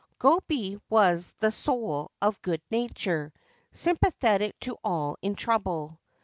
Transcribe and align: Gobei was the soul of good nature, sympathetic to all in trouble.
Gobei 0.17 0.81
was 0.89 1.35
the 1.41 1.51
soul 1.51 2.09
of 2.23 2.41
good 2.41 2.63
nature, 2.71 3.31
sympathetic 3.71 4.59
to 4.61 4.75
all 4.83 5.15
in 5.21 5.35
trouble. 5.35 5.99